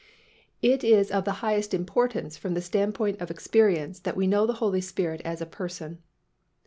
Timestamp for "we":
4.17-4.25